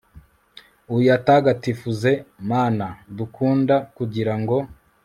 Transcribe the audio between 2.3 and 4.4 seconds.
mana dukunda, kugira